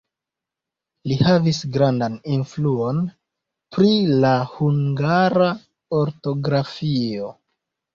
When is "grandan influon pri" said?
1.75-3.95